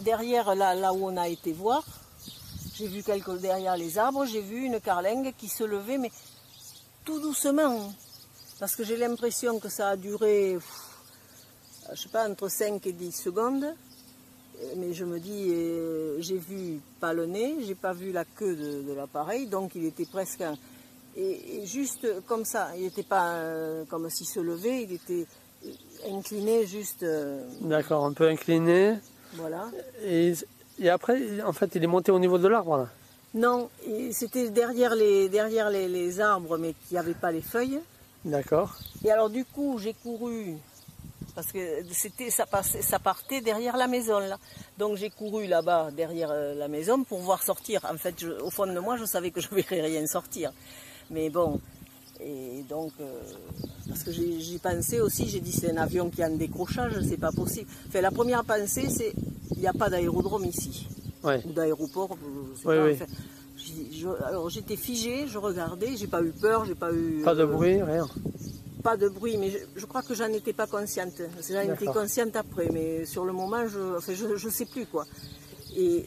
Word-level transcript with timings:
derrière, 0.00 0.54
là, 0.54 0.92
où 0.92 1.06
on 1.06 1.16
a 1.16 1.28
été 1.28 1.52
voir, 1.52 1.84
j'ai 2.74 2.88
vu 2.88 3.02
quelques 3.02 3.38
derrière 3.40 3.76
les 3.76 3.98
arbres, 3.98 4.26
j'ai 4.26 4.40
vu 4.40 4.64
une 4.64 4.80
carlingue 4.80 5.32
qui 5.36 5.48
se 5.48 5.64
levait, 5.64 5.98
mais 5.98 6.10
tout 7.04 7.20
doucement. 7.20 7.92
Parce 8.58 8.76
que 8.76 8.84
j'ai 8.84 8.96
l'impression 8.96 9.58
que 9.58 9.68
ça 9.68 9.90
a 9.90 9.96
duré, 9.96 10.58
je 11.92 12.00
sais 12.00 12.08
pas, 12.08 12.28
entre 12.28 12.48
5 12.48 12.86
et 12.86 12.92
10 12.92 13.12
secondes. 13.12 13.64
Euh, 13.64 14.74
Mais 14.76 14.92
je 14.92 15.04
me 15.04 15.18
dis, 15.18 15.48
euh, 15.50 16.20
j'ai 16.20 16.38
vu 16.38 16.80
pas 17.00 17.12
le 17.12 17.26
nez, 17.26 17.56
j'ai 17.62 17.74
pas 17.74 17.92
vu 17.92 18.12
la 18.12 18.24
queue 18.24 18.54
de, 18.54 18.92
l'appareil, 18.92 19.46
donc 19.46 19.72
il 19.74 19.84
était 19.84 20.06
presque 20.06 20.44
et, 21.16 21.64
juste 21.64 22.06
comme 22.26 22.44
ça, 22.44 22.70
il 22.76 22.82
n'était 22.82 23.04
pas 23.04 23.34
euh, 23.34 23.84
comme 23.84 24.10
s'il 24.10 24.26
se 24.26 24.40
levait, 24.40 24.82
il 24.82 24.92
était 24.92 25.26
incliné 26.10 26.66
juste, 26.66 27.02
euh, 27.02 27.42
D'accord, 27.60 28.04
un 28.04 28.12
peu 28.12 28.28
incliné. 28.28 28.94
voilà. 29.34 29.70
Et, 30.04 30.34
et 30.78 30.88
après, 30.90 31.40
en 31.42 31.52
fait, 31.52 31.70
il 31.74 31.82
est 31.84 31.86
monté 31.88 32.12
au 32.12 32.18
niveau 32.18 32.38
de 32.38 32.48
l'arbre 32.48 32.76
là. 32.76 32.88
Non, 33.34 33.68
c'était 34.12 34.48
derrière 34.50 34.94
les 34.94 35.28
derrière 35.28 35.68
les, 35.70 35.88
les 35.88 36.20
arbres, 36.20 36.56
mais 36.56 36.74
qui 36.88 36.94
n'avaient 36.94 37.14
pas 37.14 37.32
les 37.32 37.42
feuilles. 37.42 37.80
D'accord. 38.24 38.76
Et 39.04 39.10
alors 39.10 39.28
du 39.28 39.44
coup, 39.44 39.78
j'ai 39.78 39.92
couru 39.92 40.54
parce 41.34 41.50
que 41.50 41.58
c'était 41.92 42.30
ça 42.30 42.46
passait, 42.46 42.80
ça 42.80 43.00
partait 43.00 43.40
derrière 43.40 43.76
la 43.76 43.88
maison 43.88 44.20
là. 44.20 44.38
Donc 44.78 44.96
j'ai 44.96 45.10
couru 45.10 45.46
là-bas 45.48 45.90
derrière 45.90 46.30
euh, 46.30 46.54
la 46.54 46.68
maison 46.68 47.02
pour 47.02 47.18
voir 47.20 47.42
sortir. 47.42 47.84
En 47.92 47.96
fait, 47.98 48.14
je- 48.18 48.30
au 48.40 48.50
fond 48.50 48.66
de 48.72 48.78
moi, 48.78 48.96
je 48.96 49.04
savais 49.04 49.32
que 49.32 49.40
je 49.40 49.48
ne 49.50 49.56
verrais 49.60 49.80
rien 49.82 50.06
sortir. 50.06 50.52
Mais 51.10 51.28
bon, 51.28 51.60
et 52.20 52.62
donc 52.68 52.92
euh, 53.00 53.20
parce 53.88 54.02
que 54.02 54.12
j'ai 54.12 54.40
j'y 54.40 54.58
pensais 54.58 55.00
aussi, 55.00 55.28
j'ai 55.28 55.40
dit 55.40 55.52
c'est 55.52 55.70
un 55.70 55.76
avion 55.76 56.10
qui 56.10 56.22
a 56.22 56.26
un 56.26 56.36
décrochage, 56.36 56.94
c'est 57.08 57.16
pas 57.16 57.32
possible. 57.32 57.68
Enfin, 57.88 58.00
la 58.00 58.10
première 58.10 58.44
pensée, 58.44 58.88
c'est 58.88 59.12
il 59.52 59.58
n'y 59.58 59.66
a 59.66 59.72
pas 59.72 59.90
d'aérodrome 59.90 60.44
ici 60.44 60.86
Ouais. 61.22 61.42
ou 61.46 61.52
d'aéroport, 61.52 62.16
sais 62.60 62.68
Oui, 62.68 62.76
enfin, 62.92 63.04
alors 64.26 64.50
j'étais 64.50 64.76
figée, 64.76 65.26
je 65.26 65.38
regardais, 65.38 65.96
j'ai 65.96 66.06
pas 66.06 66.22
eu 66.22 66.32
peur, 66.32 66.64
j'ai 66.66 66.74
pas 66.74 66.92
eu 66.92 67.22
Pas 67.24 67.34
de 67.34 67.42
euh, 67.42 67.46
bruit, 67.46 67.82
rien. 67.82 68.06
pas 68.82 68.96
de 68.98 69.08
bruit, 69.08 69.38
mais 69.38 69.50
je, 69.50 69.58
je 69.76 69.86
crois 69.86 70.02
que 70.02 70.14
j'en 70.14 70.26
étais 70.32 70.52
pas 70.52 70.66
consciente. 70.66 71.14
J'en 71.50 71.60
étais 71.72 71.86
consciente 71.86 72.36
après, 72.36 72.68
mais 72.70 73.06
sur 73.06 73.24
le 73.24 73.32
moment, 73.32 73.66
je, 73.66 73.96
enfin, 73.96 74.12
je, 74.14 74.36
je 74.36 74.48
sais 74.50 74.66
plus 74.66 74.84
quoi. 74.86 75.06
Et 75.76 76.04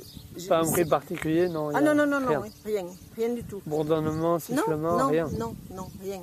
Pas 0.47 0.59
un 0.59 0.63
bruit 0.71 0.85
particulier, 0.85 1.47
non. 1.49 1.69
Ah 1.73 1.81
non 1.81 1.93
non 1.95 2.05
non 2.05 2.19
non, 2.19 2.27
rien. 2.27 2.41
oui, 2.41 2.51
rien, 2.65 2.85
rien 3.15 3.29
du 3.33 3.43
tout. 3.43 3.61
Bourdonnement, 3.65 4.33
Non 4.33 4.39
sifflement, 4.39 4.97
non 4.97 5.07
rien. 5.09 5.27
non 5.39 5.55
non 5.71 5.87
rien. 6.01 6.21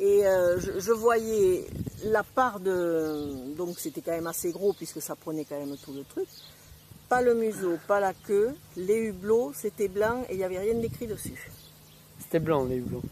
Et 0.00 0.26
euh, 0.26 0.60
je, 0.60 0.78
je 0.78 0.92
voyais 0.92 1.66
la 2.04 2.22
part 2.22 2.60
de 2.60 3.54
donc 3.56 3.78
c'était 3.80 4.00
quand 4.00 4.12
même 4.12 4.28
assez 4.28 4.52
gros 4.52 4.72
puisque 4.72 5.02
ça 5.02 5.16
prenait 5.16 5.44
quand 5.44 5.58
même 5.58 5.76
tout 5.84 5.92
le 5.92 6.04
truc. 6.04 6.28
Pas 7.08 7.20
le 7.22 7.34
museau, 7.34 7.78
pas 7.88 7.98
la 8.00 8.12
queue, 8.14 8.54
les 8.76 8.96
hublots 9.08 9.52
c'était 9.54 9.88
blanc 9.88 10.24
et 10.28 10.34
il 10.34 10.38
n'y 10.38 10.44
avait 10.44 10.58
rien 10.58 10.74
d'écrit 10.74 11.06
dessus. 11.06 11.50
C'était 12.20 12.38
blanc 12.38 12.64
les 12.64 12.76
hublots. 12.76 13.02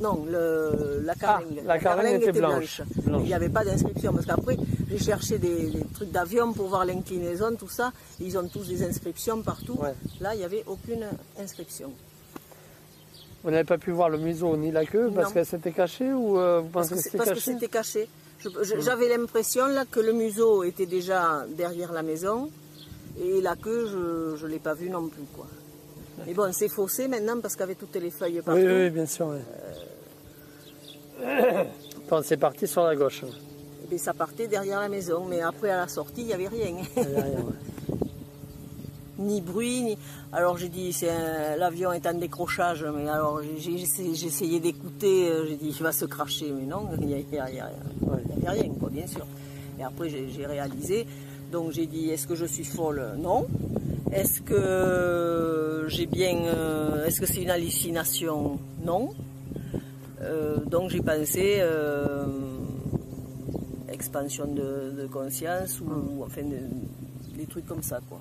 Non, 0.00 0.24
le, 0.30 1.02
la 1.04 1.14
carlingue. 1.14 1.58
Ah, 1.60 1.66
la 1.68 1.78
carlingue 1.78 2.22
était 2.22 2.32
blanche. 2.32 2.80
Blanche. 3.04 3.20
Il 3.22 3.26
n'y 3.26 3.34
avait 3.34 3.48
pas 3.50 3.64
d'inscription 3.64 4.12
parce 4.14 4.24
qu'après 4.26 4.56
j'ai 4.88 4.98
cherché 4.98 5.38
des, 5.38 5.66
des 5.70 5.84
trucs 5.94 6.10
d'avion 6.10 6.52
pour 6.54 6.68
voir 6.68 6.84
l'inclinaison, 6.86 7.54
tout 7.56 7.68
ça. 7.68 7.92
Ils 8.18 8.36
ont 8.38 8.48
tous 8.48 8.66
des 8.66 8.82
inscriptions 8.82 9.42
partout. 9.42 9.74
Ouais. 9.80 9.94
Là, 10.20 10.34
il 10.34 10.38
n'y 10.38 10.44
avait 10.44 10.64
aucune 10.66 11.04
inscription. 11.38 11.92
Vous 13.44 13.50
n'avez 13.50 13.64
pas 13.64 13.78
pu 13.78 13.90
voir 13.90 14.08
le 14.08 14.18
museau 14.18 14.56
ni 14.56 14.70
la 14.70 14.84
queue 14.86 15.10
parce 15.14 15.32
qu'elle 15.32 15.46
s'était 15.46 15.72
cachée 15.72 16.12
ou 16.12 16.38
euh, 16.38 16.60
vous 16.60 16.68
Parce 16.68 16.88
pensez 16.88 16.96
que 16.98 17.04
c'était 17.04 17.16
parce 17.18 17.30
que 17.30 17.34
caché 17.36 17.52
c'était 17.52 17.68
caché. 17.68 18.08
J'avais 18.80 19.08
l'impression 19.08 19.66
là 19.66 19.84
que 19.90 20.00
le 20.00 20.12
museau 20.12 20.62
était 20.62 20.86
déjà 20.86 21.44
derrière 21.56 21.92
la 21.92 22.02
maison 22.02 22.50
et 23.22 23.40
la 23.42 23.54
queue, 23.56 24.36
je 24.36 24.46
ne 24.46 24.50
l'ai 24.50 24.58
pas 24.58 24.74
vue 24.74 24.88
non 24.90 25.08
plus. 25.08 25.24
Quoi. 25.34 25.46
Mais 26.26 26.34
bon, 26.34 26.52
c'est 26.52 26.68
faussé 26.68 27.08
maintenant 27.08 27.40
parce 27.40 27.56
qu'avec 27.56 27.78
toutes 27.78 27.96
les 27.96 28.10
feuilles 28.10 28.40
partout. 28.42 28.60
Oui, 28.62 28.90
bien 28.90 29.06
sûr. 29.06 29.28
oui. 29.28 29.38
Bon, 32.10 32.20
c'est 32.24 32.36
parti 32.36 32.66
sur 32.66 32.82
la 32.82 32.96
gauche. 32.96 33.22
bien, 33.88 33.98
ça 33.98 34.12
partait 34.12 34.48
derrière 34.48 34.80
la 34.80 34.88
maison. 34.88 35.24
Mais 35.28 35.40
après, 35.42 35.70
à 35.70 35.76
la 35.78 35.88
sortie, 35.88 36.22
il 36.22 36.26
n'y 36.26 36.32
avait 36.32 36.48
rien. 36.48 36.66
Il 36.96 37.02
y 37.02 37.06
a 37.16 37.22
rien, 37.22 37.38
ouais. 37.38 37.98
ni 39.18 39.40
bruit, 39.42 39.82
ni... 39.82 39.98
Alors 40.32 40.56
j'ai 40.56 40.68
dit, 40.70 40.92
un- 41.10 41.56
l'avion 41.56 41.92
est 41.92 42.06
en 42.06 42.14
décrochage, 42.14 42.84
mais 42.96 43.06
alors 43.08 43.40
j'ai- 43.58 43.74
essayé- 43.74 44.14
d'écouter, 44.60 45.28
euh, 45.28 45.46
j'ai 45.46 45.56
dit, 45.56 45.74
il 45.76 45.82
va 45.82 45.92
se 45.92 46.06
cracher, 46.06 46.50
mais 46.50 46.64
non, 46.64 46.88
il 47.00 47.06
n'y 47.06 47.14
a, 47.14 47.18
il 47.18 47.34
y 47.34 47.38
a- 47.38 47.50
il 47.50 47.56
y 47.56 47.60
a- 47.60 47.70
Ouais. 48.06 48.22
il 48.38 48.42
y 48.42 48.46
a 48.46 48.50
rien, 48.52 48.70
quoi, 48.80 48.88
bien 48.88 49.06
sûr. 49.06 49.26
Et 49.78 49.84
après 49.84 50.08
j'ai 50.08 50.30
j'ai 50.30 50.46
réalisé, 50.46 51.06
donc 51.52 51.72
j'ai 51.72 51.84
dit, 51.86 52.08
est-ce 52.10 52.26
que 52.26 52.34
je 52.34 52.46
suis 52.46 52.64
folle? 52.64 53.02
Non. 53.18 53.46
Est-ce 54.10 54.40
que 54.40 55.84
j'ai 55.88 56.06
bien, 56.06 56.38
euh, 56.46 57.04
est-ce 57.04 57.20
que 57.20 57.26
c'est 57.26 57.42
une 57.42 57.50
hallucination? 57.50 58.58
Non. 58.84 59.10
Euh, 60.22 60.56
donc 60.66 60.90
j'ai 60.90 61.00
pensé 61.00 61.58
euh, 61.60 62.26
expansion 63.88 64.46
de, 64.46 64.92
de 65.00 65.06
conscience 65.06 65.80
ou 65.80 66.22
enfin 66.24 66.42
de- 66.42 67.36
des 67.36 67.46
trucs 67.46 67.66
comme 67.66 67.82
ça, 67.82 68.00
quoi. 68.08 68.20